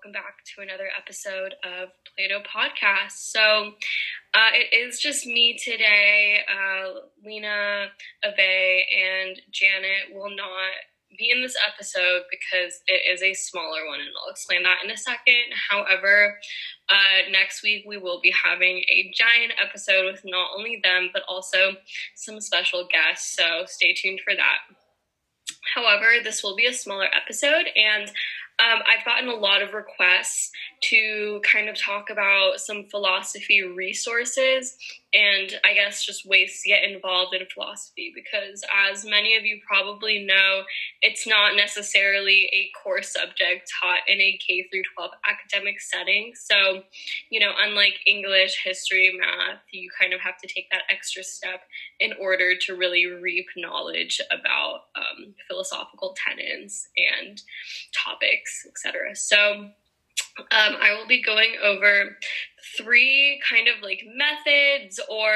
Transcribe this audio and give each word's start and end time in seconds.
welcome 0.00 0.12
back 0.12 0.42
to 0.46 0.62
another 0.62 0.88
episode 0.96 1.52
of 1.62 1.90
Plato 2.16 2.40
Podcast. 2.40 3.12
So, 3.12 3.72
uh, 4.32 4.50
it 4.54 4.74
is 4.74 4.98
just 4.98 5.26
me 5.26 5.58
today. 5.62 6.38
Uh, 6.48 7.00
Lena, 7.22 7.88
Ave, 8.24 8.86
and 8.96 9.38
Janet 9.50 10.14
will 10.14 10.30
not 10.30 10.72
be 11.18 11.30
in 11.30 11.42
this 11.42 11.56
episode 11.68 12.22
because 12.30 12.80
it 12.86 13.12
is 13.12 13.22
a 13.22 13.34
smaller 13.34 13.86
one, 13.88 14.00
and 14.00 14.08
I'll 14.08 14.30
explain 14.30 14.62
that 14.62 14.78
in 14.82 14.90
a 14.90 14.96
second. 14.96 15.52
However, 15.68 16.38
uh, 16.88 17.30
next 17.30 17.62
week 17.62 17.84
we 17.86 17.98
will 17.98 18.20
be 18.22 18.32
having 18.32 18.78
a 18.78 19.12
giant 19.14 19.52
episode 19.62 20.06
with 20.06 20.22
not 20.24 20.48
only 20.56 20.80
them, 20.82 21.10
but 21.12 21.24
also 21.28 21.72
some 22.14 22.40
special 22.40 22.88
guests. 22.90 23.36
So, 23.36 23.64
stay 23.66 23.92
tuned 23.92 24.20
for 24.24 24.34
that. 24.34 24.60
However, 25.74 26.22
this 26.22 26.42
will 26.42 26.56
be 26.56 26.66
a 26.66 26.72
smaller 26.72 27.08
episode, 27.14 27.66
and 27.76 28.10
um, 28.60 28.80
I've 28.86 29.04
gotten 29.04 29.28
a 29.28 29.34
lot 29.34 29.62
of 29.62 29.72
requests 29.72 30.50
to 30.82 31.40
kind 31.50 31.68
of 31.68 31.76
talk 31.76 32.10
about 32.10 32.60
some 32.60 32.84
philosophy 32.84 33.62
resources 33.62 34.76
and 35.12 35.58
I 35.64 35.74
guess 35.74 36.04
just 36.04 36.24
ways 36.24 36.60
to 36.62 36.68
get 36.68 36.84
involved 36.84 37.34
in 37.34 37.44
philosophy 37.52 38.12
because, 38.14 38.62
as 38.90 39.04
many 39.04 39.36
of 39.36 39.44
you 39.44 39.60
probably 39.66 40.24
know, 40.24 40.62
it's 41.02 41.26
not 41.26 41.56
necessarily 41.56 42.48
a 42.52 42.70
core 42.80 43.02
subject 43.02 43.72
taught 43.80 44.00
in 44.06 44.20
a 44.20 44.38
K 44.38 44.68
through 44.70 44.82
12 44.94 45.10
academic 45.28 45.80
setting. 45.80 46.32
So, 46.36 46.82
you 47.28 47.40
know, 47.40 47.50
unlike 47.60 47.94
English, 48.06 48.62
history, 48.62 49.18
math, 49.18 49.60
you 49.72 49.90
kind 49.98 50.12
of 50.12 50.20
have 50.20 50.38
to 50.38 50.48
take 50.48 50.70
that 50.70 50.82
extra 50.88 51.24
step 51.24 51.62
in 51.98 52.12
order 52.20 52.52
to 52.66 52.76
really 52.76 53.06
reap 53.06 53.46
knowledge 53.56 54.20
about 54.30 54.82
um, 54.94 55.34
philosophical 55.48 56.14
tenets 56.24 56.88
and 56.96 57.42
topics, 57.92 58.64
etc. 58.68 59.16
So, 59.16 59.70
um, 60.38 60.76
I 60.80 60.94
will 60.96 61.06
be 61.06 61.22
going 61.22 61.54
over 61.62 62.16
three 62.76 63.40
kind 63.48 63.68
of 63.68 63.82
like 63.82 64.02
methods 64.14 65.00
or 65.08 65.32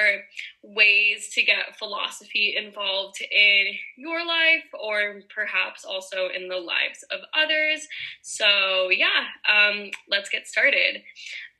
ways 0.63 1.31
to 1.35 1.43
get 1.43 1.77
philosophy 1.79 2.55
involved 2.57 3.21
in 3.21 3.67
your 3.97 4.27
life 4.27 4.65
or 4.73 5.21
perhaps 5.35 5.85
also 5.85 6.29
in 6.35 6.49
the 6.49 6.57
lives 6.57 7.05
of 7.11 7.21
others. 7.37 7.87
So, 8.23 8.91
yeah, 8.91 9.29
um, 9.49 9.91
let's 10.09 10.29
get 10.29 10.47
started. 10.47 11.03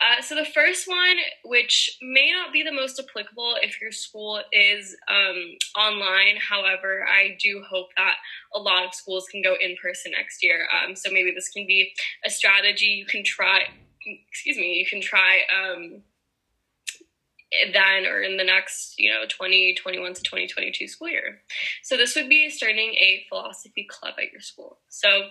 Uh, 0.01 0.21
so, 0.21 0.35
the 0.35 0.45
first 0.45 0.89
one, 0.89 1.17
which 1.45 1.99
may 2.03 2.31
not 2.33 2.53
be 2.53 2.63
the 2.63 2.73
most 2.73 2.99
applicable 2.99 3.57
if 3.63 3.81
your 3.81 3.93
school 3.93 4.41
is 4.53 4.97
um, 5.09 5.57
online, 5.79 6.37
however, 6.37 7.07
I 7.09 7.37
do 7.41 7.63
hope 7.69 7.89
that 7.97 8.17
a 8.55 8.59
lot 8.59 8.85
of 8.85 8.95
schools 8.95 9.27
can 9.31 9.41
go 9.41 9.55
in 9.61 9.77
person 9.81 10.13
next 10.13 10.43
year. 10.43 10.67
Um, 10.73 10.97
so, 10.97 11.11
maybe 11.13 11.33
this 11.35 11.49
can 11.49 11.67
be 11.67 11.93
a 12.27 12.31
strategy 12.31 12.87
you 12.87 13.07
can 13.07 13.23
try. 13.25 13.67
Excuse 14.07 14.57
me, 14.57 14.75
you 14.75 14.87
can 14.87 15.01
try 15.01 15.41
um, 15.53 16.03
then 17.73 18.07
or 18.07 18.21
in 18.21 18.37
the 18.37 18.45
next, 18.45 18.99
you 18.99 19.11
know, 19.11 19.27
2021 19.29 20.15
to 20.15 20.23
2022 20.23 20.89
school 20.89 21.09
year. 21.09 21.41
So 21.83 21.97
this 21.97 22.17
would 22.17 22.29
be 22.29 22.51
starting 22.51 22.95
a 22.95 23.25
philosophy 23.29 23.87
club 23.89 24.15
at 24.19 24.33
your 24.33 24.41
school. 24.41 24.79
So 24.89 25.29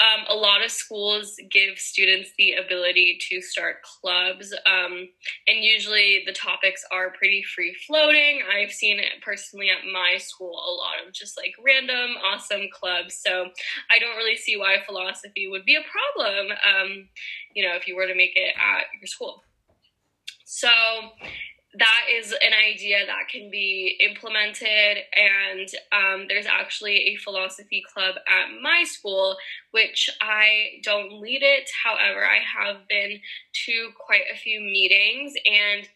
um, 0.00 0.26
a 0.28 0.34
lot 0.34 0.62
of 0.62 0.70
schools 0.70 1.36
give 1.50 1.78
students 1.78 2.30
the 2.36 2.54
ability 2.54 3.18
to 3.30 3.40
start 3.40 3.76
clubs, 3.82 4.52
um, 4.66 5.08
and 5.46 5.64
usually 5.64 6.22
the 6.26 6.32
topics 6.32 6.84
are 6.92 7.12
pretty 7.12 7.42
free 7.42 7.74
floating. 7.86 8.42
I've 8.52 8.72
seen 8.72 8.98
it 8.98 9.22
personally 9.24 9.70
at 9.70 9.90
my 9.90 10.18
school 10.18 10.50
a 10.50 10.72
lot 10.72 11.06
of 11.06 11.14
just 11.14 11.38
like 11.38 11.54
random, 11.64 12.16
awesome 12.24 12.68
clubs. 12.72 13.16
So 13.16 13.46
I 13.90 13.98
don't 13.98 14.16
really 14.16 14.36
see 14.36 14.58
why 14.58 14.76
philosophy 14.84 15.48
would 15.48 15.64
be 15.64 15.76
a 15.76 15.84
problem, 15.90 16.48
um, 16.50 17.08
you 17.54 17.66
know, 17.66 17.74
if 17.74 17.88
you 17.88 17.96
were 17.96 18.06
to 18.06 18.14
make 18.14 18.36
it 18.36 18.54
at 18.56 18.84
your 19.00 19.06
school. 19.06 19.44
So 20.44 20.68
that 21.78 22.04
is 22.10 22.32
an 22.32 22.52
idea 22.54 23.04
that 23.06 23.28
can 23.30 23.50
be 23.50 23.98
implemented. 24.00 24.98
And 25.14 25.68
um, 25.92 26.26
there's 26.28 26.46
actually 26.46 26.96
a 27.08 27.16
philosophy 27.16 27.82
club 27.92 28.14
at 28.28 28.62
my 28.62 28.84
school 28.84 29.36
which 29.72 30.08
i 30.22 30.80
don't 30.82 31.20
lead 31.20 31.42
it. 31.42 31.68
However 31.84 32.24
i 32.24 32.38
have 32.38 32.88
been 32.88 33.20
to 33.66 33.90
quite 34.04 34.24
a 34.32 34.36
few 34.36 34.60
meetings. 34.60 35.34
And 35.44 35.88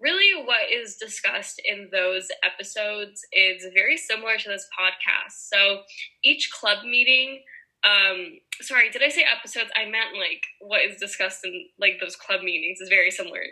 really 0.00 0.44
what 0.44 0.72
is 0.72 0.96
discussed 0.96 1.60
in 1.64 1.88
those 1.92 2.28
episodes 2.44 3.24
is 3.32 3.66
very 3.74 3.96
similar 3.96 4.38
to 4.38 4.48
this 4.48 4.66
podcast. 4.78 5.48
So 5.52 5.82
each 6.24 6.50
club 6.52 6.84
meeting 6.84 7.42
um 7.84 8.40
sorry 8.60 8.90
did 8.90 9.04
i 9.04 9.08
say 9.08 9.24
episodes? 9.24 9.70
I 9.76 9.84
meant 9.84 10.16
like 10.18 10.42
what 10.60 10.80
is 10.80 10.98
discussed 10.98 11.44
in 11.44 11.66
like 11.78 11.98
those 12.00 12.16
club 12.16 12.42
meetings 12.42 12.80
is 12.80 12.88
very 12.88 13.12
similar 13.12 13.42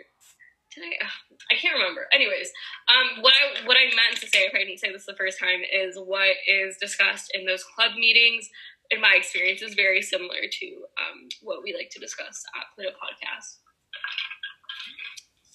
did 0.77 0.85
I? 0.85 1.05
I 1.51 1.55
can't 1.57 1.73
remember. 1.73 2.07
Anyways, 2.13 2.51
um, 2.87 3.21
what 3.21 3.33
I 3.33 3.65
what 3.65 3.77
I 3.77 3.85
meant 3.95 4.21
to 4.21 4.27
say, 4.27 4.45
if 4.45 4.53
I 4.53 4.59
didn't 4.59 4.79
say 4.79 4.91
this 4.91 5.05
the 5.05 5.17
first 5.17 5.39
time, 5.39 5.61
is 5.65 5.97
what 5.97 6.37
is 6.47 6.77
discussed 6.77 7.31
in 7.33 7.45
those 7.45 7.63
club 7.63 7.97
meetings. 7.97 8.49
In 8.89 9.01
my 9.01 9.15
experience, 9.17 9.61
is 9.61 9.73
very 9.73 10.01
similar 10.01 10.47
to 10.49 10.67
um, 10.95 11.27
what 11.41 11.61
we 11.61 11.73
like 11.73 11.89
to 11.91 11.99
discuss 11.99 12.43
at 12.55 12.73
Pluto 12.73 12.95
Podcast. 12.95 13.57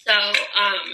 So, 0.04 0.12
um, 0.12 0.88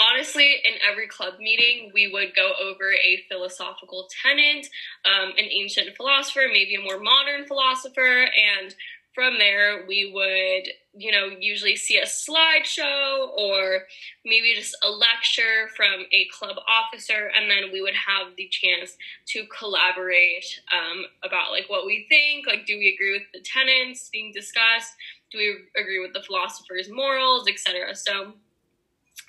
honestly, 0.00 0.56
in 0.64 0.74
every 0.90 1.06
club 1.06 1.34
meeting, 1.38 1.90
we 1.94 2.10
would 2.10 2.34
go 2.34 2.52
over 2.62 2.92
a 2.92 3.22
philosophical 3.28 4.08
tenet, 4.22 4.66
um, 5.04 5.30
an 5.36 5.44
ancient 5.50 5.94
philosopher, 5.96 6.46
maybe 6.50 6.74
a 6.74 6.80
more 6.80 6.98
modern 6.98 7.46
philosopher, 7.46 8.26
and 8.26 8.74
from 9.14 9.38
there, 9.38 9.84
we 9.86 10.10
would, 10.12 10.72
you 10.96 11.10
know, 11.10 11.28
usually 11.40 11.76
see 11.76 11.98
a 11.98 12.04
slideshow 12.04 13.28
or 13.36 13.82
maybe 14.24 14.54
just 14.54 14.76
a 14.82 14.88
lecture 14.88 15.68
from 15.76 16.06
a 16.12 16.26
club 16.32 16.56
officer, 16.68 17.30
and 17.36 17.50
then 17.50 17.72
we 17.72 17.80
would 17.80 17.94
have 17.94 18.36
the 18.36 18.48
chance 18.48 18.96
to 19.26 19.44
collaborate 19.46 20.44
um, 20.72 21.04
about 21.22 21.50
like 21.50 21.68
what 21.68 21.86
we 21.86 22.06
think. 22.08 22.46
Like, 22.46 22.66
do 22.66 22.78
we 22.78 22.94
agree 22.94 23.12
with 23.12 23.24
the 23.32 23.40
tenets 23.40 24.08
being 24.12 24.32
discussed? 24.32 24.92
Do 25.32 25.38
we 25.38 25.80
agree 25.80 26.00
with 26.00 26.12
the 26.12 26.22
philosopher's 26.22 26.88
morals, 26.90 27.48
etc.? 27.48 27.94
So, 27.96 28.34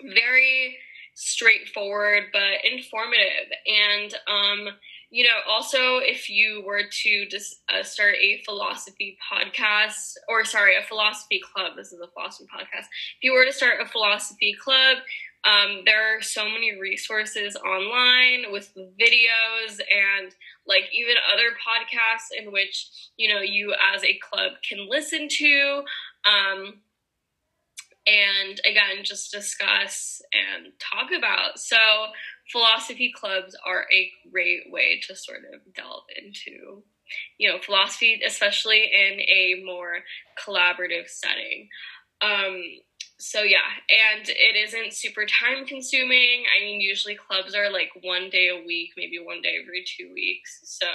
very 0.04 0.78
straightforward 1.16 2.26
but 2.32 2.64
informative, 2.70 3.52
and 3.66 4.14
um, 4.28 4.76
you 5.12 5.24
know, 5.24 5.38
also 5.48 5.98
if 5.98 6.30
you 6.30 6.64
were 6.66 6.84
to 6.90 7.26
just 7.30 7.62
uh, 7.70 7.84
start 7.84 8.16
a 8.16 8.42
philosophy 8.46 9.18
podcast, 9.32 10.16
or 10.28 10.44
sorry, 10.46 10.76
a 10.78 10.84
philosophy 10.84 11.42
club, 11.54 11.74
this 11.76 11.94
is 11.94 12.00
a 12.00 12.08
philosophy 12.08 12.48
podcast. 12.54 12.86
If 13.18 13.24
you 13.24 13.34
were 13.34 13.46
to 13.46 13.54
start 13.54 13.82
a 13.82 13.86
philosophy 13.86 14.56
club, 14.62 14.98
um, 15.46 15.82
there 15.86 16.18
are 16.18 16.22
so 16.22 16.46
many 16.46 16.80
resources 16.80 17.56
online 17.56 18.52
with 18.52 18.74
videos 18.76 19.80
and 19.80 20.34
like 20.66 20.90
even 20.92 21.16
other 21.32 21.52
podcasts 21.52 22.36
in 22.36 22.52
which 22.52 22.90
you 23.16 23.34
know 23.34 23.42
you 23.42 23.74
as 23.94 24.04
a 24.04 24.18
club 24.18 24.54
can 24.68 24.90
listen 24.90 25.28
to. 25.30 25.84
Um, 26.26 26.82
and 28.08 28.60
again, 28.70 29.04
just 29.04 29.32
discuss 29.32 30.22
and 30.32 30.72
talk 30.80 31.10
about. 31.18 31.60
So, 31.60 31.78
philosophy 32.52 33.12
clubs 33.16 33.56
are 33.66 33.86
a 33.92 34.12
great 34.32 34.72
way 34.72 35.00
to 35.08 35.16
sort 35.16 35.40
of 35.54 35.74
delve 35.74 36.04
into 36.18 36.84
you 37.38 37.50
know 37.50 37.60
philosophy 37.60 38.20
especially 38.26 38.84
in 38.92 39.20
a 39.20 39.64
more 39.66 40.00
collaborative 40.44 41.08
setting. 41.08 41.70
Um, 42.22 42.62
so 43.18 43.44
yeah 43.44 43.72
and 43.90 44.28
it 44.28 44.56
isn't 44.58 44.94
super 44.94 45.26
time 45.26 45.66
consuming 45.66 46.44
i 46.56 46.64
mean 46.64 46.82
usually 46.82 47.16
clubs 47.16 47.56
are 47.56 47.72
like 47.72 47.90
one 48.02 48.30
day 48.30 48.50
a 48.50 48.66
week 48.66 48.92
maybe 48.98 49.18
one 49.24 49.42
day 49.42 49.56
every 49.62 49.86
two 49.86 50.12
weeks. 50.14 50.60
So 50.64 50.86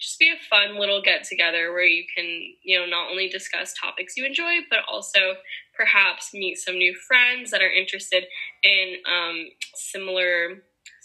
just 0.00 0.18
be 0.18 0.28
a 0.28 0.48
fun 0.50 0.78
little 0.78 1.00
get 1.00 1.24
together 1.24 1.72
where 1.72 1.84
you 1.84 2.04
can 2.14 2.24
you 2.62 2.78
know 2.78 2.86
not 2.86 3.10
only 3.10 3.28
discuss 3.28 3.74
topics 3.80 4.16
you 4.16 4.24
enjoy 4.26 4.58
but 4.70 4.80
also 4.90 5.34
perhaps 5.74 6.34
meet 6.34 6.58
some 6.58 6.78
new 6.78 6.94
friends 6.94 7.50
that 7.52 7.62
are 7.62 7.70
interested 7.70 8.24
in 8.64 8.96
um, 9.06 9.46
similar 9.74 10.62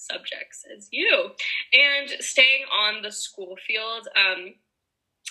subjects 0.10 0.66
as 0.76 0.88
you. 0.92 1.32
And 1.74 2.10
staying 2.20 2.66
on 2.72 3.02
the 3.02 3.12
school 3.12 3.58
field, 3.68 4.08
um, 4.16 4.54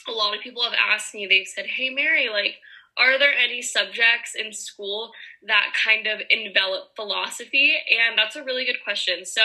a 0.08 0.12
lot 0.12 0.34
of 0.34 0.40
people 0.40 0.62
have 0.62 0.78
asked 0.92 1.14
me, 1.14 1.26
they've 1.26 1.46
said, 1.46 1.66
Hey, 1.66 1.90
Mary, 1.90 2.28
like, 2.28 2.56
are 2.98 3.18
there 3.18 3.34
any 3.34 3.60
subjects 3.60 4.34
in 4.34 4.52
school 4.52 5.10
that 5.46 5.74
kind 5.84 6.06
of 6.06 6.20
envelop 6.30 6.96
philosophy? 6.96 7.74
And 7.90 8.16
that's 8.16 8.36
a 8.36 8.42
really 8.42 8.64
good 8.64 8.82
question. 8.82 9.26
So, 9.26 9.42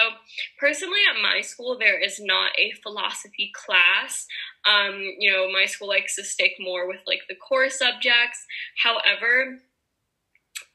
personally, 0.57 1.01
at 1.09 1.21
my 1.21 1.41
school, 1.41 1.77
there 1.77 1.99
is 1.99 2.19
not 2.19 2.51
a 2.57 2.71
philosophy 2.81 3.51
class. 3.53 4.25
Um, 4.65 5.01
you 5.19 5.31
know, 5.31 5.51
my 5.51 5.65
school 5.65 5.89
likes 5.89 6.15
to 6.15 6.23
stick 6.23 6.53
more 6.59 6.87
with 6.87 7.01
like 7.05 7.21
the 7.27 7.35
core 7.35 7.69
subjects. 7.69 8.45
However, 8.81 9.59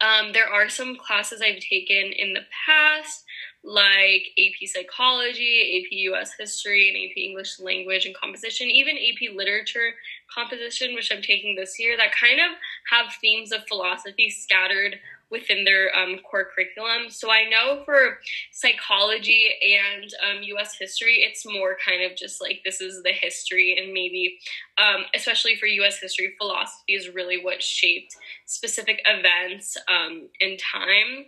um, 0.00 0.32
there 0.32 0.49
are 0.49 0.69
some 0.69 0.97
classes 0.97 1.41
I've 1.41 1.61
taken 1.61 2.12
in 2.12 2.35
the 2.35 2.44
past 2.67 3.25
like 3.67 4.31
AP 4.39 4.69
Psychology, 4.69 5.83
AP 5.83 5.93
US 6.13 6.31
History, 6.39 6.89
and 6.89 7.11
AP 7.11 7.17
English 7.17 7.59
Language 7.59 8.07
and 8.07 8.15
Composition, 8.15 8.71
even 8.71 8.97
AP 8.97 9.35
Literature 9.35 9.95
composition, 10.33 10.95
which 10.95 11.11
I'm 11.13 11.21
taking 11.21 11.57
this 11.57 11.79
year, 11.79 11.97
that 11.97 12.13
kind 12.15 12.39
of 12.39 12.57
have 12.91 13.13
themes 13.21 13.51
of 13.51 13.67
philosophy 13.67 14.31
scattered 14.31 15.01
within 15.31 15.65
their 15.65 15.91
um, 15.97 16.19
core 16.19 16.49
curriculum. 16.55 17.11
So 17.11 17.29
I 17.31 17.49
know 17.49 17.83
for 17.85 18.19
psychology 18.53 19.49
and 19.61 20.09
um, 20.25 20.43
US 20.45 20.77
history, 20.79 21.25
it's 21.29 21.45
more 21.45 21.77
kind 21.85 22.03
of 22.09 22.17
just 22.17 22.41
like 22.41 22.61
this 22.65 22.81
is 22.81 23.03
the 23.03 23.13
history, 23.13 23.77
and 23.77 23.93
maybe, 23.93 24.39
um, 24.79 25.05
especially 25.13 25.57
for 25.57 25.67
US 25.67 25.99
history, 25.99 26.35
philosophy 26.39 26.95
is 26.95 27.09
really 27.09 27.43
what 27.43 27.61
shaped 27.61 28.17
specific 28.45 29.03
events 29.07 29.77
um, 29.89 30.29
in 30.39 30.57
time. 30.57 31.27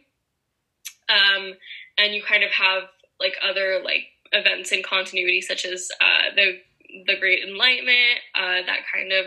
And 1.99 2.15
you 2.15 2.23
kind 2.23 2.45
of 2.45 2.51
have 2.53 2.85
like 3.21 3.35
other 3.43 3.81
like 3.85 4.05
events 4.33 4.73
in 4.73 4.83
continuity, 4.83 5.41
such 5.41 5.65
as 5.65 5.89
uh, 6.01 6.35
the 6.35 6.61
the 7.07 7.17
Great 7.19 7.47
Enlightenment, 7.47 8.21
uh, 8.35 8.65
that 8.67 8.81
kind 8.93 9.13
of 9.13 9.27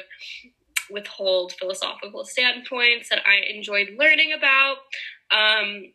withhold 0.89 1.53
philosophical 1.53 2.25
standpoints 2.25 3.09
that 3.09 3.21
I 3.25 3.49
enjoyed 3.53 3.95
learning 3.97 4.33
about. 4.35 4.77
Um, 5.31 5.93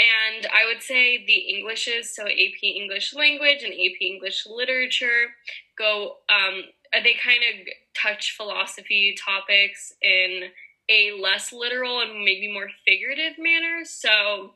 and 0.00 0.46
I 0.46 0.64
would 0.66 0.82
say 0.82 1.24
the 1.26 1.54
Englishes, 1.54 2.14
so 2.14 2.24
AP 2.24 2.62
English 2.62 3.14
Language 3.14 3.62
and 3.62 3.72
AP 3.72 4.00
English 4.00 4.46
Literature, 4.46 5.34
go, 5.76 6.16
um, 6.30 6.62
they 6.92 7.14
kind 7.22 7.40
of 7.52 7.68
touch 7.94 8.34
philosophy 8.36 9.14
topics 9.22 9.92
in 10.00 10.44
a 10.88 11.12
less 11.20 11.52
literal 11.52 12.00
and 12.00 12.24
maybe 12.24 12.50
more 12.50 12.68
figurative 12.86 13.34
manner. 13.38 13.84
So, 13.84 14.54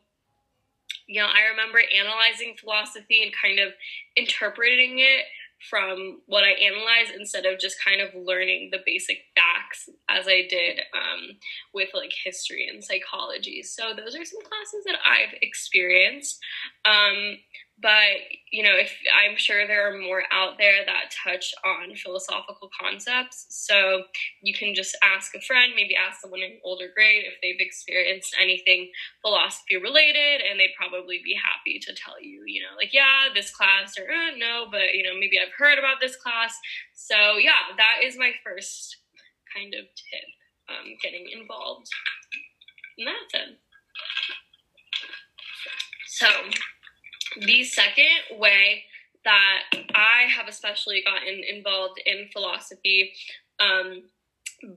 you 1.07 1.21
know, 1.21 1.27
I 1.27 1.49
remember 1.51 1.79
analyzing 1.97 2.55
philosophy 2.59 3.23
and 3.23 3.31
kind 3.33 3.59
of 3.59 3.73
interpreting 4.15 4.99
it 4.99 5.25
from 5.69 6.21
what 6.27 6.43
I 6.43 6.51
analyze 6.51 7.15
instead 7.17 7.45
of 7.45 7.59
just 7.59 7.83
kind 7.83 8.01
of 8.01 8.09
learning 8.13 8.69
the 8.71 8.79
basic 8.85 9.19
facts 9.35 9.89
as 10.09 10.27
I 10.27 10.45
did 10.49 10.79
um, 10.93 11.37
with 11.73 11.89
like 11.93 12.11
history 12.23 12.67
and 12.67 12.83
psychology. 12.83 13.63
So 13.63 13.93
those 13.95 14.15
are 14.15 14.25
some 14.25 14.41
classes 14.41 14.83
that 14.85 14.97
I've 15.05 15.33
experienced. 15.41 16.39
Um, 16.83 17.37
but 17.81 18.23
you 18.51 18.63
know 18.63 18.71
if 18.71 18.95
i'm 19.11 19.35
sure 19.35 19.67
there 19.67 19.91
are 19.91 19.97
more 19.97 20.23
out 20.31 20.57
there 20.57 20.85
that 20.85 21.11
touch 21.11 21.53
on 21.65 21.95
philosophical 21.95 22.69
concepts. 22.71 23.47
So 23.49 24.03
you 24.41 24.53
can 24.53 24.73
just 24.73 24.95
ask 25.03 25.35
a 25.35 25.41
friend 25.41 25.73
maybe 25.75 25.95
ask 25.95 26.21
someone 26.21 26.41
in 26.41 26.59
older 26.63 26.87
grade 26.95 27.25
if 27.25 27.35
they've 27.41 27.59
experienced 27.59 28.35
anything 28.41 28.91
philosophy 29.21 29.75
related 29.75 30.41
and 30.47 30.59
they'd 30.59 30.75
probably 30.77 31.19
be 31.23 31.35
happy 31.35 31.79
to 31.79 31.93
tell 31.93 32.21
you 32.21 32.43
you 32.47 32.61
know 32.61 32.75
like 32.77 32.93
yeah 32.93 33.27
this 33.33 33.51
class 33.51 33.97
or 33.99 34.07
uh, 34.07 34.35
no 34.37 34.67
but 34.71 34.93
you 34.93 35.03
know 35.03 35.13
maybe 35.19 35.37
i've 35.39 35.53
heard 35.57 35.79
about 35.79 35.97
this 35.99 36.15
class. 36.15 36.57
So 36.93 37.37
yeah 37.37 37.75
that 37.75 37.99
is 38.03 38.17
my 38.17 38.31
first 38.43 38.97
kind 39.53 39.73
of 39.73 39.83
tip 39.83 40.29
um, 40.69 40.95
getting 41.01 41.27
involved 41.31 41.87
sense 43.31 43.59
so 46.07 46.27
the 47.39 47.63
second 47.63 48.39
way 48.39 48.83
that 49.23 49.63
I 49.93 50.29
have 50.29 50.47
especially 50.47 51.03
gotten 51.03 51.41
involved 51.43 51.99
in 52.05 52.29
philosophy, 52.31 53.11
um, 53.59 54.03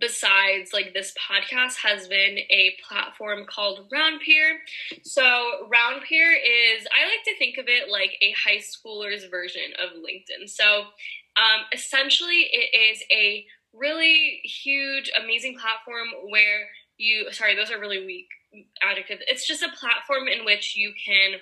besides 0.01 0.73
like 0.73 0.95
this 0.95 1.13
podcast, 1.31 1.77
has 1.83 2.09
been 2.09 2.39
a 2.51 2.77
platform 2.87 3.45
called 3.49 3.91
Roundpier. 3.93 4.57
So, 5.03 5.23
Roundpier 5.23 6.33
is, 6.33 6.87
I 6.87 7.07
like 7.07 7.25
to 7.27 7.37
think 7.39 7.59
of 7.59 7.67
it 7.69 7.91
like 7.91 8.17
a 8.23 8.33
high 8.33 8.59
schooler's 8.59 9.25
version 9.25 9.73
of 9.83 9.99
LinkedIn. 10.03 10.49
So, 10.49 10.85
um, 11.37 11.67
essentially, 11.73 12.49
it 12.51 12.95
is 12.97 13.03
a 13.13 13.45
really 13.73 14.41
huge, 14.45 15.11
amazing 15.23 15.57
platform 15.59 16.09
where 16.31 16.69
you, 16.97 17.31
sorry, 17.33 17.55
those 17.55 17.71
are 17.71 17.79
really 17.79 18.05
weak 18.05 18.29
adjectives. 18.83 19.23
It's 19.29 19.47
just 19.47 19.63
a 19.63 19.69
platform 19.79 20.27
in 20.27 20.45
which 20.45 20.75
you 20.75 20.93
can 21.05 21.39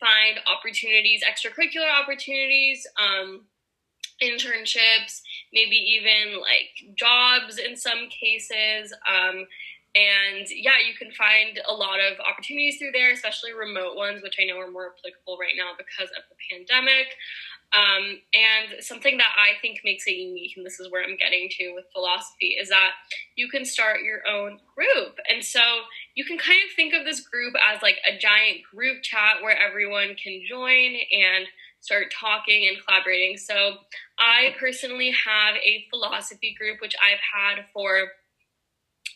find 0.00 0.40
opportunities, 0.46 1.22
extracurricular 1.22 1.90
opportunities, 1.92 2.86
um, 2.98 3.44
internships, 4.22 5.20
maybe 5.52 5.76
even 5.76 6.40
like 6.40 6.96
jobs 6.96 7.58
in 7.58 7.76
some 7.76 8.08
cases. 8.08 8.92
Um, 9.08 9.46
and 9.94 10.46
yeah, 10.50 10.78
you 10.86 10.94
can 10.94 11.10
find 11.12 11.60
a 11.68 11.74
lot 11.74 11.98
of 11.98 12.18
opportunities 12.20 12.78
through 12.78 12.92
there, 12.92 13.12
especially 13.12 13.52
remote 13.52 13.96
ones, 13.96 14.22
which 14.22 14.36
I 14.40 14.44
know 14.44 14.58
are 14.58 14.70
more 14.70 14.94
applicable 14.94 15.36
right 15.38 15.54
now 15.56 15.72
because 15.76 16.10
of 16.14 16.22
the 16.30 16.38
pandemic. 16.50 17.06
Um, 17.72 18.18
and 18.34 18.82
something 18.82 19.16
that 19.18 19.32
I 19.38 19.60
think 19.62 19.80
makes 19.84 20.06
it 20.06 20.16
unique, 20.16 20.54
and 20.56 20.66
this 20.66 20.80
is 20.80 20.90
where 20.90 21.04
I'm 21.04 21.16
getting 21.16 21.48
to 21.58 21.72
with 21.74 21.84
philosophy, 21.94 22.56
is 22.60 22.68
that 22.68 22.90
you 23.36 23.48
can 23.48 23.64
start 23.64 24.02
your 24.02 24.26
own 24.26 24.58
group. 24.74 25.18
And 25.30 25.44
so 25.44 25.60
you 26.16 26.24
can 26.24 26.36
kind 26.36 26.58
of 26.66 26.74
think 26.74 26.94
of 26.94 27.04
this 27.04 27.20
group 27.20 27.54
as 27.72 27.80
like 27.80 27.98
a 28.08 28.18
giant 28.18 28.62
group 28.74 29.02
chat 29.02 29.40
where 29.40 29.56
everyone 29.56 30.16
can 30.16 30.42
join 30.48 30.96
and 31.12 31.46
start 31.80 32.12
talking 32.12 32.68
and 32.68 32.84
collaborating. 32.84 33.36
So 33.36 33.74
I 34.18 34.54
personally 34.58 35.14
have 35.24 35.54
a 35.56 35.86
philosophy 35.90 36.54
group, 36.58 36.80
which 36.80 36.96
I've 37.00 37.20
had 37.22 37.66
for 37.72 38.08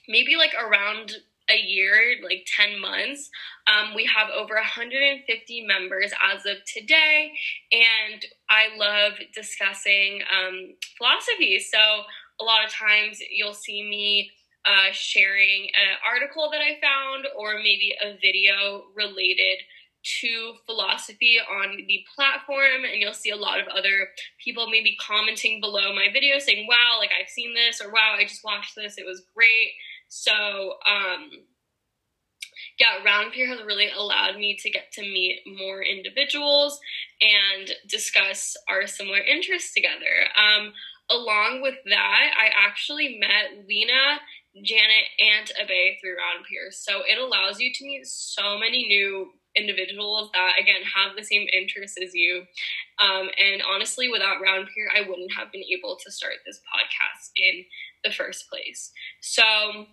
maybe 0.08 0.36
like 0.36 0.54
around 0.54 1.12
a 1.50 1.58
year, 1.58 2.16
like 2.22 2.46
10 2.56 2.80
months. 2.80 3.30
Um, 3.66 3.94
we 3.94 4.06
have 4.06 4.30
over 4.30 4.54
150 4.54 5.66
members 5.66 6.12
as 6.32 6.46
of 6.46 6.64
today, 6.64 7.32
and 7.72 8.24
I 8.48 8.76
love 8.76 9.14
discussing 9.34 10.22
um, 10.32 10.74
philosophy. 10.96 11.58
So, 11.58 11.78
a 12.40 12.44
lot 12.44 12.64
of 12.64 12.72
times 12.72 13.20
you'll 13.30 13.54
see 13.54 13.82
me 13.82 14.30
uh, 14.66 14.92
sharing 14.92 15.66
an 15.76 15.96
article 16.08 16.50
that 16.50 16.60
I 16.60 16.80
found 16.80 17.26
or 17.36 17.58
maybe 17.58 17.94
a 18.02 18.14
video 18.20 18.84
related 18.96 19.58
to 20.20 20.54
philosophy 20.66 21.38
on 21.38 21.76
the 21.88 22.04
platform 22.14 22.84
and 22.90 23.00
you'll 23.00 23.14
see 23.14 23.30
a 23.30 23.36
lot 23.36 23.58
of 23.58 23.66
other 23.68 24.08
people 24.42 24.68
maybe 24.68 24.96
commenting 25.00 25.60
below 25.60 25.94
my 25.94 26.08
video 26.12 26.38
saying 26.38 26.66
wow 26.68 26.98
like 26.98 27.10
i've 27.18 27.28
seen 27.28 27.54
this 27.54 27.80
or 27.80 27.90
wow 27.90 28.14
i 28.18 28.22
just 28.22 28.44
watched 28.44 28.76
this 28.76 28.98
it 28.98 29.06
was 29.06 29.22
great 29.34 29.72
so, 30.08 30.32
um, 30.32 31.30
yeah, 32.78 33.04
Roundpier 33.06 33.46
has 33.46 33.64
really 33.64 33.88
allowed 33.96 34.36
me 34.36 34.56
to 34.60 34.70
get 34.70 34.90
to 34.92 35.02
meet 35.02 35.42
more 35.46 35.82
individuals 35.82 36.80
and 37.20 37.70
discuss 37.88 38.56
our 38.68 38.86
similar 38.86 39.18
interests 39.18 39.72
together. 39.72 40.26
Um, 40.36 40.72
along 41.10 41.62
with 41.62 41.76
that, 41.86 42.30
I 42.36 42.50
actually 42.66 43.18
met 43.20 43.66
Lena, 43.68 44.18
Janet, 44.62 45.06
and 45.20 45.50
Abe 45.58 45.94
through 46.00 46.16
Roundpier. 46.16 46.72
So 46.72 47.02
it 47.08 47.18
allows 47.18 47.60
you 47.60 47.72
to 47.72 47.84
meet 47.84 48.06
so 48.06 48.58
many 48.58 48.86
new 48.86 49.30
individuals 49.56 50.30
that 50.34 50.54
again 50.60 50.82
have 50.82 51.14
the 51.16 51.22
same 51.22 51.46
interests 51.52 51.96
as 52.02 52.12
you 52.12 52.42
um, 52.98 53.28
and 53.38 53.62
honestly 53.62 54.08
without 54.10 54.42
Roundpier 54.42 54.90
i 54.92 55.00
wouldn't 55.08 55.32
have 55.32 55.52
been 55.52 55.62
able 55.62 55.96
to 56.02 56.10
start 56.10 56.34
this 56.44 56.58
podcast 56.58 57.30
in 57.36 57.64
the 58.04 58.12
first 58.12 58.48
place 58.48 58.92
so 59.20 59.86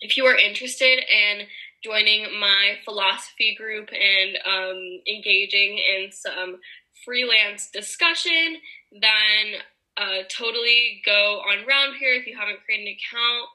if 0.00 0.16
you 0.16 0.24
are 0.24 0.36
interested 0.36 0.98
in 0.98 1.46
joining 1.82 2.38
my 2.38 2.76
philosophy 2.84 3.54
group 3.56 3.88
and 3.92 4.36
um, 4.46 5.00
engaging 5.08 5.78
in 5.78 6.12
some 6.12 6.58
freelance 7.04 7.70
discussion, 7.70 8.56
then 8.92 9.60
uh, 9.96 10.22
totally 10.28 11.02
go 11.04 11.40
on 11.40 11.64
Roundpier. 11.64 12.18
If 12.18 12.26
you 12.26 12.36
haven't 12.36 12.64
created 12.64 12.88
an 12.88 12.96
account, 12.96 13.48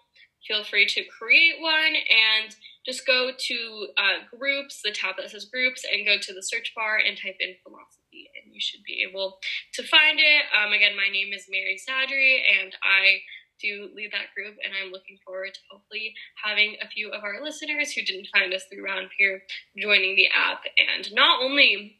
feel 0.47 0.63
free 0.63 0.85
to 0.85 1.03
create 1.05 1.55
one 1.59 1.95
and 1.95 2.55
just 2.85 3.05
go 3.05 3.31
to 3.35 3.87
uh, 3.97 4.37
groups, 4.37 4.81
the 4.83 4.91
tab 4.91 5.17
that 5.17 5.31
says 5.31 5.45
groups, 5.45 5.85
and 5.91 6.05
go 6.05 6.17
to 6.21 6.33
the 6.33 6.41
search 6.41 6.73
bar 6.75 6.97
and 6.97 7.17
type 7.17 7.37
in 7.39 7.55
philosophy, 7.63 8.29
and 8.37 8.53
you 8.53 8.61
should 8.61 8.83
be 8.83 9.03
able 9.07 9.39
to 9.73 9.81
find 9.81 10.19
it. 10.19 10.43
Um, 10.53 10.71
again, 10.71 10.95
my 10.95 11.09
name 11.11 11.33
is 11.33 11.47
Mary 11.49 11.81
Sadri, 11.81 12.41
and 12.61 12.75
I 12.83 13.21
do 13.61 13.89
lead 13.95 14.11
that 14.11 14.33
group, 14.35 14.55
and 14.63 14.73
I'm 14.73 14.91
looking 14.91 15.17
forward 15.25 15.53
to 15.53 15.59
hopefully 15.71 16.13
having 16.43 16.75
a 16.81 16.87
few 16.87 17.11
of 17.11 17.23
our 17.23 17.43
listeners 17.43 17.91
who 17.91 18.01
didn't 18.03 18.27
find 18.33 18.53
us 18.53 18.63
through 18.65 18.83
Round 18.83 19.07
Roundpier 19.07 19.39
joining 19.77 20.15
the 20.15 20.27
app 20.27 20.61
and 20.77 21.13
not 21.13 21.41
only 21.41 21.97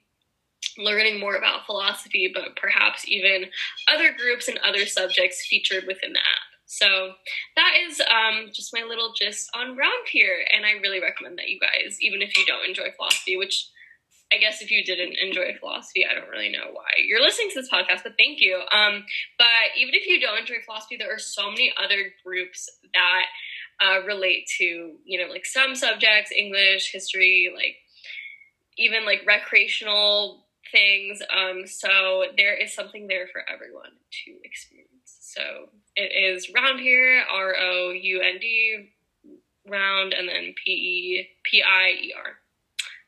learning 0.77 1.19
more 1.19 1.35
about 1.35 1.65
philosophy, 1.65 2.31
but 2.33 2.55
perhaps 2.59 3.07
even 3.07 3.45
other 3.88 4.12
groups 4.17 4.47
and 4.47 4.59
other 4.59 4.85
subjects 4.85 5.45
featured 5.47 5.85
within 5.88 6.13
the 6.13 6.19
app. 6.19 6.55
So 6.65 7.13
that 7.55 7.74
is 7.88 8.01
um, 8.01 8.50
just 8.53 8.74
my 8.74 8.83
little 8.83 9.13
gist 9.13 9.50
on 9.55 9.77
Round 9.77 9.79
Roundpier, 9.79 10.43
and 10.53 10.65
I 10.65 10.81
really 10.81 11.00
recommend 11.00 11.38
that 11.38 11.50
you 11.50 11.59
guys, 11.59 11.97
even 12.01 12.21
if 12.21 12.35
you 12.38 12.45
don't 12.45 12.67
enjoy 12.67 12.91
philosophy, 12.95 13.38
which 13.38 13.69
I 14.34 14.38
guess 14.38 14.62
if 14.62 14.72
you 14.72 14.84
didn't 14.84 15.15
enjoy 15.22 15.55
philosophy, 15.60 16.05
I 16.05 16.13
don't 16.13 16.29
really 16.29 16.50
know 16.50 16.72
why 16.74 16.88
you're 17.05 17.22
listening 17.22 17.50
to 17.51 17.62
this 17.62 17.70
podcast, 17.70 18.03
but 18.03 18.13
thank 18.17 18.41
you. 18.41 18.55
Um, 18.74 19.05
but 19.38 19.77
even 19.77 19.94
if 19.94 20.08
you 20.08 20.20
don't 20.20 20.39
enjoy 20.39 20.55
philosophy, 20.65 20.98
there 20.98 21.13
are 21.13 21.20
so 21.20 21.50
many 21.50 21.72
other 21.82 22.12
groups 22.24 22.70
that 22.94 23.25
uh, 23.79 24.05
relate 24.05 24.50
to, 24.58 24.94
you 25.03 25.20
know, 25.20 25.32
like 25.32 25.46
some 25.46 25.75
subjects, 25.75 26.32
English, 26.32 26.91
history, 26.91 27.51
like 27.53 27.77
even 28.77 29.05
like 29.05 29.22
recreational 29.27 30.46
things. 30.72 31.22
Um, 31.32 31.67
so 31.67 32.24
there 32.38 32.55
is 32.55 32.74
something 32.74 33.08
there 33.08 33.27
for 33.27 33.41
everyone 33.48 33.91
to 34.25 34.32
experience. 34.44 34.89
So 35.05 35.70
it 35.96 36.12
is 36.12 36.51
round 36.53 36.79
here, 36.79 37.24
R 37.32 37.55
O 37.60 37.91
U 37.91 38.22
N 38.22 38.39
D, 38.39 38.89
round, 39.67 40.13
and 40.13 40.27
then 40.27 40.53
P 40.63 40.72
E 40.72 41.27
P 41.44 41.62
I 41.62 41.89
E 41.89 42.13
R. 42.17 42.38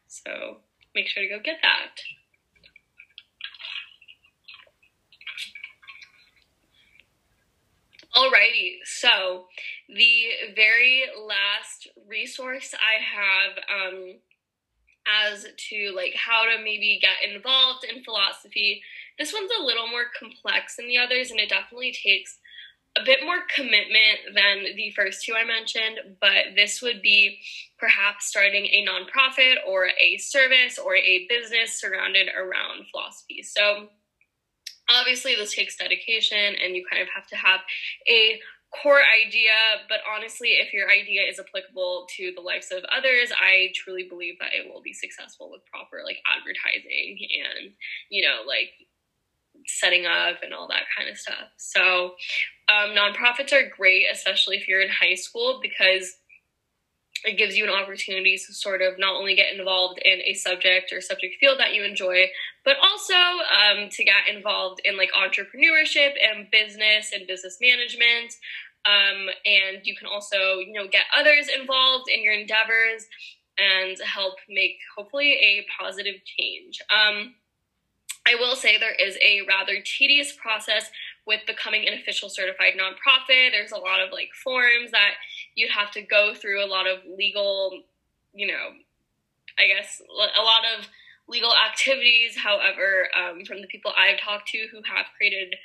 So 0.08 0.58
make 0.98 1.08
sure 1.08 1.22
to 1.22 1.30
go 1.30 1.40
get 1.40 1.58
that. 1.62 1.94
Alrighty, 8.16 8.80
so 8.84 9.46
the 9.88 10.56
very 10.56 11.04
last 11.22 11.88
resource 12.08 12.74
I 12.74 12.98
have 13.04 13.94
um, 13.94 14.16
as 15.06 15.46
to 15.70 15.94
like 15.96 16.16
how 16.16 16.46
to 16.46 16.64
maybe 16.64 17.00
get 17.00 17.32
involved 17.32 17.84
in 17.84 18.04
philosophy. 18.04 18.82
This 19.20 19.32
one's 19.32 19.52
a 19.60 19.64
little 19.64 19.88
more 19.88 20.06
complex 20.20 20.78
than 20.78 20.88
the 20.88 20.98
others, 20.98 21.30
and 21.30 21.40
it 21.40 21.50
definitely 21.50 21.94
takes 21.94 22.40
a 23.00 23.06
bit 23.06 23.20
more 23.24 23.40
commitment 23.54 24.34
than 24.34 24.76
the 24.76 24.92
first 24.96 25.24
two 25.24 25.34
I 25.34 25.46
mentioned, 25.46 26.18
but 26.20 26.56
this 26.56 26.82
would 26.82 27.02
be 27.02 27.40
perhaps 27.78 28.26
starting 28.26 28.66
a 28.66 28.86
nonprofit 28.86 29.56
or 29.68 29.90
a 30.02 30.18
service 30.18 30.80
or 30.80 30.96
a 30.96 31.28
business 31.30 31.80
surrounded 31.80 32.28
around 32.36 32.88
philosophy. 32.92 33.44
So 33.44 33.90
obviously 34.90 35.36
this 35.36 35.54
takes 35.54 35.76
dedication 35.76 36.56
and 36.64 36.76
you 36.76 36.86
kind 36.90 37.02
of 37.02 37.10
have 37.14 37.28
to 37.28 37.36
have 37.36 37.60
a 38.10 38.40
core 38.84 39.00
idea 39.00 39.56
but 39.88 40.00
honestly 40.04 40.60
if 40.60 40.74
your 40.74 40.92
idea 40.92 41.24
is 41.24 41.40
applicable 41.40 42.06
to 42.12 42.34
the 42.36 42.42
lives 42.42 42.68
of 42.72 42.84
others 42.92 43.32
i 43.40 43.72
truly 43.74 44.04
believe 44.10 44.36
that 44.40 44.52
it 44.52 44.68
will 44.68 44.82
be 44.82 44.92
successful 44.92 45.50
with 45.50 45.64
proper 45.72 46.04
like 46.04 46.20
advertising 46.28 47.16
and 47.16 47.72
you 48.10 48.22
know 48.22 48.44
like 48.46 48.76
setting 49.68 50.06
up 50.06 50.38
and 50.44 50.54
all 50.54 50.68
that 50.68 50.84
kind 50.96 51.10
of 51.10 51.18
stuff 51.18 51.50
so 51.58 52.16
um, 52.70 52.96
nonprofits 52.96 53.54
are 53.54 53.70
great 53.76 54.06
especially 54.12 54.58
if 54.58 54.68
you're 54.68 54.82
in 54.82 54.90
high 54.90 55.16
school 55.16 55.60
because 55.62 56.16
it 57.24 57.38
gives 57.38 57.58
you 57.58 57.64
an 57.64 57.72
opportunity 57.72 58.38
to 58.38 58.54
sort 58.54 58.82
of 58.82 59.00
not 59.00 59.16
only 59.16 59.36
get 59.36 59.54
involved 59.54 60.00
in 60.04 60.20
a 60.26 60.34
subject 60.34 60.92
or 60.92 61.02
subject 61.02 61.36
field 61.40 61.60
that 61.60 61.74
you 61.74 61.84
enjoy, 61.84 62.28
but 62.64 62.76
also 62.82 63.14
um, 63.14 63.90
to 63.90 64.04
get 64.04 64.28
involved 64.34 64.82
in 64.86 64.98
like 64.98 65.10
entrepreneurship 65.14 66.14
and 66.22 66.50
business 66.52 67.12
and 67.14 67.28
business 67.28 67.58
management. 67.62 68.34
Um, 68.86 69.28
and 69.46 69.82
you 69.84 69.96
can 69.96 70.08
also, 70.08 70.60
you 70.60 70.74
know, 70.74 70.88
get 70.88 71.04
others 71.18 71.50
involved 71.60 72.10
in 72.10 72.24
your 72.24 72.34
endeavors 72.34 73.06
and 73.58 73.98
help 74.06 74.36
make 74.48 74.78
hopefully 74.96 75.34
a 75.34 75.66
positive 75.82 76.16
change. 76.38 76.80
Um, 76.94 77.34
I 78.28 78.36
will 78.36 78.56
say 78.56 78.78
there 78.78 78.94
is 78.94 79.18
a 79.18 79.42
rather 79.48 79.82
tedious 79.84 80.34
process 80.34 80.90
with 81.26 81.42
becoming 81.48 81.88
an 81.88 81.94
official 81.94 82.30
certified 82.30 82.74
nonprofit. 82.78 83.52
There's 83.52 83.72
a 83.72 83.78
lot 83.78 84.02
of 84.02 84.12
like 84.12 84.30
forms 84.44 84.92
that 84.92 85.12
you'd 85.56 85.72
have 85.72 85.92
to 85.92 86.02
go 86.02 86.34
through, 86.36 86.64
a 86.64 86.68
lot 86.68 86.88
of 86.88 87.00
legal, 87.18 87.84
you 88.34 88.48
know, 88.48 88.72
I 89.58 89.68
guess 89.68 90.02
a 90.10 90.44
lot 90.44 90.64
of 90.78 90.88
legal 91.28 91.54
activities. 91.56 92.36
However, 92.36 93.08
um, 93.16 93.46
from 93.46 93.62
the 93.62 93.68
people 93.68 93.94
I've 93.98 94.20
talked 94.20 94.50
to 94.50 94.68
who 94.72 94.82
have 94.84 95.06
created 95.16 95.56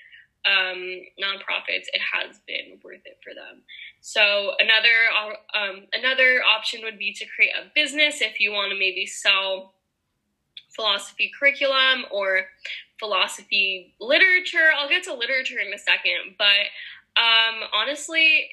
um, 0.45 1.03
nonprofits, 1.23 1.87
it 1.93 2.01
has 2.13 2.39
been 2.47 2.79
worth 2.83 3.03
it 3.05 3.19
for 3.23 3.35
them. 3.35 3.63
So 4.01 4.53
another 4.59 5.11
um, 5.55 5.87
another 5.93 6.43
option 6.43 6.81
would 6.85 6.99
be 6.99 7.13
to 7.15 7.27
create 7.27 7.53
a 7.55 7.71
business 7.75 8.21
if 8.21 8.41
you 8.41 8.53
want 8.53 8.73
to 8.73 8.79
maybe 8.79 9.07
sell 9.07 9.75
philosophy 10.75 11.31
curriculum 11.39 12.05
or 12.11 12.47
philosophy 12.99 13.95
literature. 14.01 14.71
I'll 14.77 14.89
get 14.89 15.05
to 15.05 15.15
literature 15.15 15.59
in 15.59 15.73
a 15.73 15.79
second, 15.79 16.37
but 16.39 16.71
um, 17.17 17.69
honestly, 17.75 18.49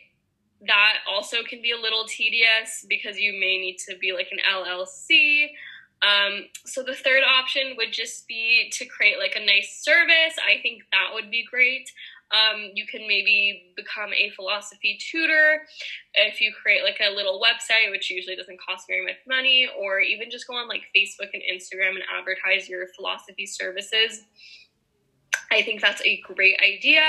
that 0.67 0.95
also 1.09 1.37
can 1.47 1.61
be 1.61 1.71
a 1.71 1.77
little 1.77 2.05
tedious 2.05 2.85
because 2.87 3.17
you 3.17 3.33
may 3.33 3.57
need 3.57 3.77
to 3.87 3.97
be 3.97 4.11
like 4.11 4.29
an 4.31 4.39
LLC. 4.51 5.51
Um, 6.01 6.45
so 6.65 6.83
the 6.83 6.95
third 6.95 7.23
option 7.23 7.75
would 7.77 7.91
just 7.91 8.27
be 8.27 8.69
to 8.73 8.85
create 8.85 9.17
like 9.19 9.35
a 9.35 9.45
nice 9.45 9.81
service. 9.81 10.35
I 10.37 10.61
think 10.61 10.83
that 10.91 11.13
would 11.13 11.29
be 11.29 11.45
great. 11.49 11.91
Um, 12.31 12.71
you 12.75 12.85
can 12.85 13.01
maybe 13.07 13.73
become 13.75 14.13
a 14.13 14.29
philosophy 14.35 14.99
tutor 14.99 15.63
if 16.13 16.39
you 16.39 16.53
create 16.53 16.83
like 16.83 16.99
a 17.01 17.13
little 17.13 17.41
website, 17.41 17.89
which 17.89 18.09
usually 18.11 18.35
doesn't 18.35 18.59
cost 18.61 18.85
very 18.87 19.03
much 19.03 19.17
money, 19.27 19.67
or 19.79 19.99
even 19.99 20.29
just 20.29 20.47
go 20.47 20.53
on 20.53 20.67
like 20.67 20.83
Facebook 20.95 21.29
and 21.33 21.41
Instagram 21.41 21.95
and 21.95 22.03
advertise 22.15 22.69
your 22.69 22.87
philosophy 22.95 23.45
services. 23.45 24.25
I 25.51 25.63
think 25.63 25.81
that's 25.81 26.01
a 26.03 26.21
great 26.21 26.59
idea 26.61 27.01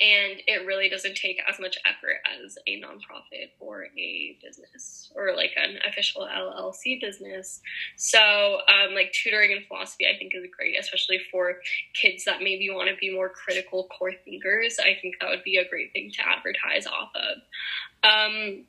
and 0.00 0.40
it 0.46 0.64
really 0.64 0.88
doesn't 0.88 1.16
take 1.16 1.40
as 1.50 1.58
much 1.58 1.76
effort 1.84 2.18
as 2.44 2.56
a 2.68 2.80
nonprofit 2.80 3.50
or 3.58 3.86
a 3.98 4.38
business 4.42 5.10
or 5.16 5.34
like 5.34 5.50
an 5.56 5.78
official 5.88 6.22
LLC 6.22 7.00
business. 7.00 7.60
So, 7.96 8.18
um, 8.18 8.94
like 8.94 9.12
tutoring 9.12 9.50
in 9.50 9.64
philosophy, 9.66 10.06
I 10.06 10.16
think 10.16 10.32
is 10.34 10.46
great, 10.56 10.78
especially 10.78 11.18
for 11.32 11.56
kids 11.94 12.24
that 12.26 12.40
maybe 12.40 12.70
want 12.70 12.88
to 12.90 12.96
be 13.00 13.12
more 13.12 13.28
critical 13.28 13.88
core 13.96 14.12
thinkers. 14.24 14.78
I 14.78 14.96
think 15.02 15.16
that 15.20 15.30
would 15.30 15.42
be 15.44 15.56
a 15.56 15.68
great 15.68 15.92
thing 15.92 16.12
to 16.12 16.28
advertise 16.28 16.86
off 16.86 17.10
of. 17.16 18.08
Um, 18.08 18.64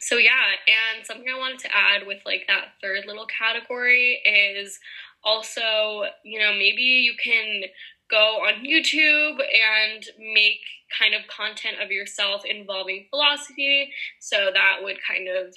so 0.00 0.16
yeah, 0.16 0.30
and 0.66 1.06
something 1.06 1.26
I 1.28 1.38
wanted 1.38 1.60
to 1.60 1.68
add 1.68 2.06
with 2.06 2.18
like 2.26 2.46
that 2.48 2.72
third 2.82 3.04
little 3.06 3.26
category 3.26 4.20
is 4.24 4.80
also, 5.22 6.04
you 6.24 6.38
know, 6.38 6.52
maybe 6.52 6.82
you 6.82 7.14
can 7.22 7.62
go 8.10 8.42
on 8.46 8.64
YouTube 8.64 9.38
and 9.38 10.04
make 10.18 10.60
kind 10.98 11.14
of 11.14 11.22
content 11.28 11.76
of 11.82 11.90
yourself 11.90 12.42
involving 12.44 13.06
philosophy. 13.10 13.92
So 14.20 14.50
that 14.52 14.78
would 14.82 14.96
kind 15.06 15.28
of 15.28 15.54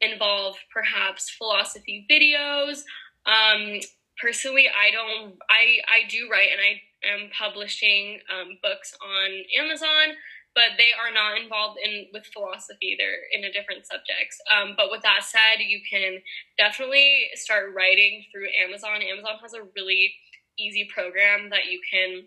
involve 0.00 0.56
perhaps 0.72 1.30
philosophy 1.30 2.06
videos. 2.10 2.82
Um, 3.24 3.80
personally, 4.20 4.66
I 4.68 4.90
don't, 4.90 5.34
I, 5.48 5.78
I 5.86 6.08
do 6.08 6.28
write 6.30 6.48
and 6.50 6.60
I 6.60 6.82
am 7.06 7.30
publishing 7.30 8.18
um, 8.30 8.58
books 8.62 8.94
on 9.00 9.30
Amazon, 9.58 10.18
but 10.54 10.76
they 10.76 10.90
are 10.92 11.14
not 11.14 11.40
involved 11.40 11.78
in 11.82 12.06
with 12.12 12.26
philosophy. 12.26 12.96
They're 12.98 13.30
in 13.32 13.44
a 13.44 13.52
different 13.52 13.86
subjects. 13.86 14.42
Um, 14.50 14.74
but 14.76 14.90
with 14.90 15.02
that 15.02 15.22
said, 15.24 15.62
you 15.64 15.80
can 15.88 16.18
definitely 16.58 17.30
start 17.34 17.74
writing 17.74 18.24
through 18.30 18.48
Amazon. 18.58 19.02
Amazon 19.02 19.38
has 19.40 19.54
a 19.54 19.62
really 19.74 20.14
easy 20.58 20.88
program 20.92 21.50
that 21.50 21.66
you 21.70 21.80
can 21.90 22.24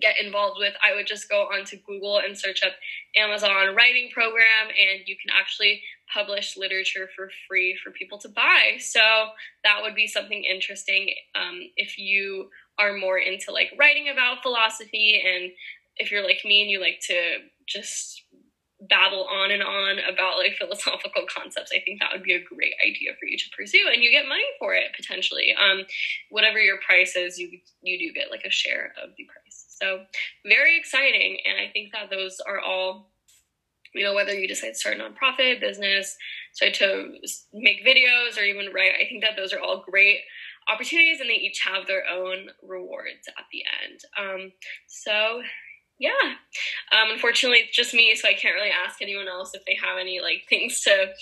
get 0.00 0.20
involved 0.20 0.56
with, 0.58 0.74
I 0.84 0.94
would 0.94 1.06
just 1.06 1.28
go 1.28 1.42
onto 1.42 1.76
Google 1.86 2.18
and 2.18 2.36
search 2.36 2.62
up 2.64 2.72
Amazon 3.16 3.74
writing 3.74 4.10
program, 4.12 4.68
and 4.68 5.06
you 5.06 5.16
can 5.16 5.30
actually 5.38 5.82
publish 6.12 6.56
literature 6.56 7.08
for 7.14 7.30
free 7.48 7.78
for 7.82 7.90
people 7.90 8.18
to 8.18 8.28
buy. 8.28 8.76
So 8.78 9.00
that 9.64 9.82
would 9.82 9.94
be 9.94 10.06
something 10.06 10.44
interesting 10.44 11.10
um, 11.34 11.60
if 11.76 11.98
you 11.98 12.50
are 12.78 12.96
more 12.96 13.18
into 13.18 13.52
like 13.52 13.72
writing 13.78 14.08
about 14.08 14.42
philosophy, 14.42 15.22
and 15.24 15.52
if 15.96 16.10
you're 16.10 16.24
like 16.24 16.40
me 16.44 16.62
and 16.62 16.70
you 16.70 16.80
like 16.80 17.00
to 17.08 17.38
just 17.66 18.22
babble 18.88 19.26
on 19.32 19.50
and 19.50 19.62
on 19.62 19.98
about 20.00 20.36
like 20.36 20.52
philosophical 20.58 21.24
concepts 21.28 21.72
i 21.74 21.80
think 21.80 21.98
that 22.00 22.10
would 22.12 22.22
be 22.22 22.34
a 22.34 22.44
great 22.44 22.74
idea 22.86 23.12
for 23.18 23.26
you 23.26 23.36
to 23.38 23.44
pursue 23.56 23.88
and 23.92 24.02
you 24.02 24.10
get 24.10 24.28
money 24.28 24.44
for 24.58 24.74
it 24.74 24.94
potentially. 24.94 25.54
Um 25.58 25.86
whatever 26.30 26.58
your 26.58 26.78
price 26.86 27.16
is 27.16 27.38
you 27.38 27.48
you 27.82 27.98
do 27.98 28.12
get 28.12 28.30
like 28.30 28.44
a 28.44 28.50
share 28.50 28.92
of 29.02 29.10
the 29.16 29.24
price. 29.24 29.64
So 29.68 30.04
very 30.46 30.78
exciting 30.78 31.38
and 31.46 31.56
i 31.58 31.70
think 31.72 31.92
that 31.92 32.10
those 32.10 32.38
are 32.46 32.60
all 32.60 33.10
you 33.94 34.04
know 34.04 34.14
whether 34.14 34.34
you 34.34 34.46
decide 34.46 34.70
to 34.70 34.74
start 34.74 34.98
a 34.98 35.00
nonprofit 35.00 35.60
business 35.60 36.16
start 36.52 36.74
to 36.74 37.12
make 37.54 37.86
videos 37.86 38.38
or 38.38 38.42
even 38.42 38.72
write 38.72 38.92
i 39.00 39.08
think 39.08 39.22
that 39.22 39.36
those 39.36 39.52
are 39.52 39.60
all 39.60 39.84
great 39.90 40.20
opportunities 40.68 41.20
and 41.20 41.30
they 41.30 41.34
each 41.34 41.60
have 41.64 41.86
their 41.86 42.04
own 42.10 42.48
rewards 42.62 43.28
at 43.28 43.44
the 43.52 43.62
end. 43.84 44.00
Um 44.18 44.52
so 44.86 45.42
yeah. 45.98 46.34
Um, 46.92 47.10
unfortunately 47.12 47.58
it's 47.60 47.76
just 47.76 47.94
me 47.94 48.14
so 48.14 48.28
i 48.28 48.34
can't 48.34 48.54
really 48.54 48.70
ask 48.70 49.00
anyone 49.02 49.28
else 49.28 49.54
if 49.54 49.64
they 49.64 49.76
have 49.82 49.98
any 49.98 50.20
like 50.20 50.42
things 50.48 50.80
to 50.82 51.12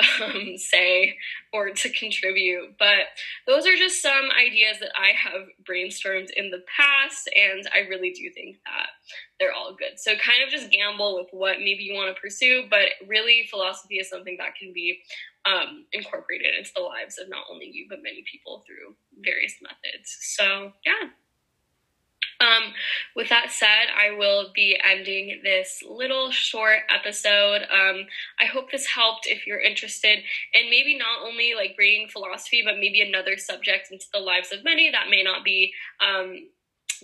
um, 0.24 0.56
say 0.56 1.16
or 1.52 1.70
to 1.70 1.90
contribute 1.90 2.74
but 2.78 3.12
those 3.46 3.66
are 3.66 3.76
just 3.76 4.00
some 4.00 4.30
ideas 4.38 4.78
that 4.80 4.92
i 4.96 5.10
have 5.16 5.46
brainstormed 5.68 6.30
in 6.36 6.50
the 6.50 6.62
past 6.74 7.28
and 7.36 7.68
i 7.74 7.80
really 7.88 8.10
do 8.12 8.30
think 8.30 8.56
that 8.64 8.90
they're 9.40 9.52
all 9.54 9.74
good. 9.74 9.98
So 9.98 10.12
kind 10.16 10.44
of 10.44 10.50
just 10.50 10.70
gamble 10.70 11.16
with 11.16 11.28
what 11.32 11.58
maybe 11.58 11.82
you 11.82 11.94
want 11.94 12.14
to 12.14 12.20
pursue 12.20 12.64
but 12.68 12.92
really 13.08 13.48
philosophy 13.50 13.96
is 13.96 14.08
something 14.08 14.36
that 14.38 14.54
can 14.54 14.72
be 14.72 15.00
um, 15.46 15.86
incorporated 15.92 16.54
into 16.56 16.70
the 16.76 16.82
lives 16.82 17.18
of 17.18 17.30
not 17.30 17.44
only 17.50 17.70
you 17.72 17.86
but 17.88 18.02
many 18.02 18.22
people 18.30 18.62
through 18.66 18.94
various 19.24 19.54
methods. 19.62 20.16
So 20.20 20.72
yeah 20.84 21.08
um, 22.40 22.72
with 23.14 23.28
that 23.28 23.50
said, 23.50 23.86
I 23.96 24.16
will 24.16 24.50
be 24.54 24.78
ending 24.82 25.40
this 25.42 25.82
little 25.88 26.30
short 26.30 26.80
episode. 26.88 27.62
Um, 27.70 28.06
I 28.38 28.46
hope 28.46 28.70
this 28.70 28.86
helped 28.86 29.26
if 29.26 29.46
you're 29.46 29.60
interested 29.60 30.18
in 30.54 30.70
maybe 30.70 30.96
not 30.96 31.26
only 31.26 31.54
like 31.54 31.76
bringing 31.76 32.08
philosophy, 32.08 32.62
but 32.64 32.76
maybe 32.76 33.02
another 33.02 33.36
subject 33.36 33.90
into 33.90 34.06
the 34.12 34.20
lives 34.20 34.52
of 34.52 34.64
many 34.64 34.90
that 34.90 35.10
may 35.10 35.22
not 35.22 35.44
be 35.44 35.72
um, 36.00 36.48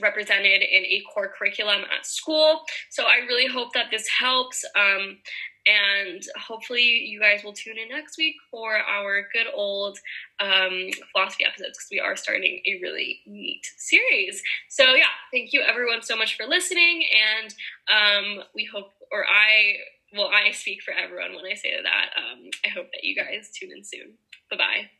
represented 0.00 0.62
in 0.62 0.85
a 0.85 1.02
core 1.12 1.33
curriculum 1.37 1.83
at 1.97 2.07
school. 2.07 2.62
So 2.90 3.05
I 3.05 3.26
really 3.26 3.47
hope 3.47 3.75
that 3.75 3.90
this 3.90 4.09
helps. 4.09 4.64
Um, 4.75 5.19
and 5.67 6.23
hopefully, 6.39 6.83
you 6.83 7.21
guys 7.21 7.43
will 7.43 7.53
tune 7.53 7.77
in 7.79 7.89
next 7.89 8.17
week 8.19 8.37
for 8.51 8.77
our 8.77 9.23
good 9.33 9.47
old 9.55 9.99
um, 10.41 10.89
philosophy 11.13 11.45
episodes 11.45 11.79
because 11.79 11.89
we 11.91 12.01
are 12.01 12.17
starting 12.17 12.63
a 12.67 12.79
really 12.81 13.21
neat 13.27 13.63
series. 13.77 14.43
So, 14.69 14.95
yeah, 14.95 15.07
thank 15.33 15.53
you 15.53 15.63
everyone 15.63 16.03
so 16.03 16.17
much 16.17 16.37
for 16.37 16.47
listening. 16.47 17.05
And 17.41 17.55
um, 17.91 18.45
we 18.55 18.65
hope, 18.65 18.93
or 19.11 19.25
I, 19.25 19.77
well, 20.17 20.29
I 20.29 20.53
speak 20.53 20.83
for 20.83 20.93
everyone 20.93 21.35
when 21.35 21.51
I 21.51 21.55
say 21.55 21.73
that. 21.83 22.11
Um, 22.17 22.51
I 22.65 22.69
hope 22.69 22.87
that 22.93 23.03
you 23.03 23.17
guys 23.17 23.51
tune 23.53 23.71
in 23.77 23.85
soon. 23.85 24.15
Bye 24.51 24.57
bye. 24.57 24.96